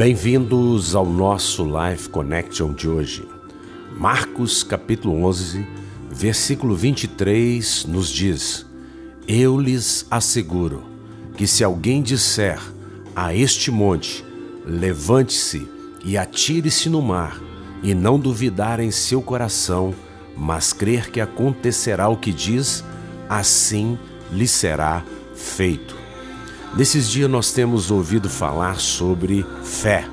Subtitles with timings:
[0.00, 3.28] Bem-vindos ao nosso Life Connection de hoje.
[3.98, 5.66] Marcos capítulo 11,
[6.10, 8.64] versículo 23 nos diz:
[9.28, 10.84] Eu lhes asseguro
[11.36, 12.58] que se alguém disser
[13.14, 14.24] a este monte:
[14.64, 15.68] Levante-se
[16.02, 17.38] e atire-se no mar,
[17.82, 19.94] e não duvidar em seu coração,
[20.34, 22.82] mas crer que acontecerá o que diz,
[23.28, 23.98] assim
[24.32, 25.04] lhe será
[25.34, 25.99] feito.
[26.76, 30.08] Nesses dias nós temos ouvido falar sobre fé.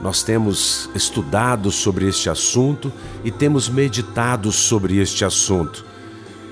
[0.00, 2.92] Nós temos estudado sobre este assunto
[3.24, 5.84] e temos meditado sobre este assunto.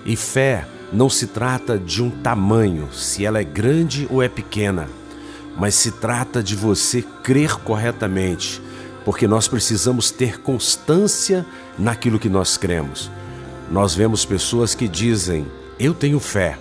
[0.05, 4.89] E fé não se trata de um tamanho, se ela é grande ou é pequena,
[5.57, 8.61] mas se trata de você crer corretamente,
[9.05, 11.47] porque nós precisamos ter constância
[11.79, 13.11] naquilo que nós cremos.
[13.71, 15.47] Nós vemos pessoas que dizem:
[15.79, 16.59] Eu tenho fé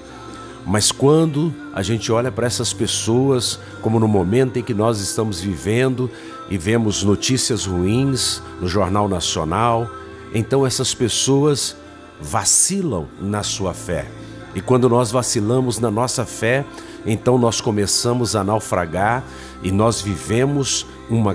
[0.67, 5.39] mas quando a gente olha para essas pessoas, como no momento em que nós estamos
[5.39, 6.11] vivendo
[6.49, 9.89] e vemos notícias ruins no Jornal Nacional,
[10.33, 11.77] então essas pessoas
[12.19, 14.07] vacilam na sua fé.
[14.53, 16.65] E quando nós vacilamos na nossa fé,
[17.05, 19.23] então nós começamos a naufragar
[19.63, 21.33] e nós vivemos uma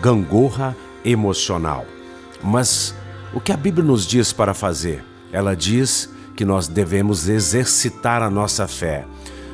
[0.00, 1.86] gangorra emocional.
[2.42, 2.92] Mas
[3.32, 5.04] o que a Bíblia nos diz para fazer?
[5.30, 6.10] Ela diz
[6.42, 9.06] que nós devemos exercitar a nossa fé,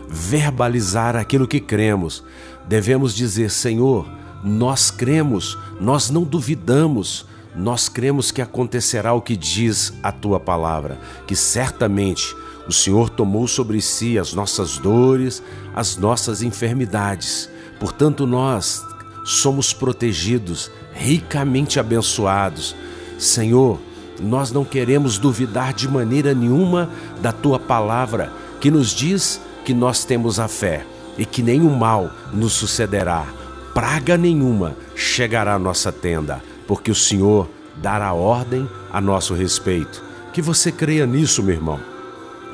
[0.09, 2.25] verbalizar aquilo que cremos.
[2.67, 4.09] Devemos dizer: Senhor,
[4.43, 10.99] nós cremos, nós não duvidamos, nós cremos que acontecerá o que diz a tua palavra,
[11.27, 12.35] que certamente
[12.67, 15.43] o Senhor tomou sobre si as nossas dores,
[15.77, 17.51] as nossas enfermidades.
[17.79, 18.83] Portanto, nós
[19.27, 22.75] somos protegidos, ricamente abençoados.
[23.19, 23.79] Senhor,
[24.21, 30.05] nós não queremos duvidar de maneira nenhuma da tua palavra, que nos diz que nós
[30.05, 30.85] temos a fé
[31.17, 33.27] e que nenhum mal nos sucederá,
[33.75, 40.03] praga nenhuma chegará à nossa tenda, porque o Senhor dará ordem a nosso respeito.
[40.33, 41.98] Que você creia nisso, meu irmão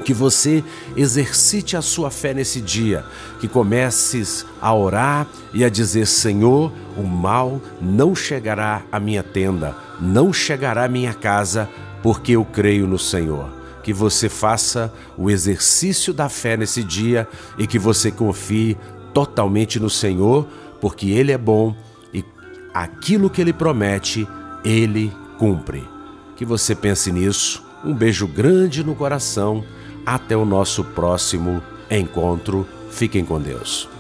[0.05, 0.65] que você
[0.97, 3.05] exercite a sua fé nesse dia,
[3.41, 9.77] que comeces a orar e a dizer: Senhor, o mal não chegará à minha tenda,
[10.01, 11.69] não chegará à minha casa,
[12.03, 13.53] porque eu creio no Senhor.
[13.83, 17.29] Que você faça o exercício da fé nesse dia
[17.59, 18.79] e que você confie
[19.13, 20.47] totalmente no Senhor,
[20.81, 21.77] porque Ele é bom
[22.13, 22.25] e
[22.73, 24.27] aquilo que Ele promete,
[24.65, 25.87] Ele cumpre.
[26.35, 27.63] Que você pense nisso.
[27.85, 29.65] Um beijo grande no coração
[30.07, 32.67] até o nosso próximo encontro.
[32.91, 33.94] Fiquem com Deus.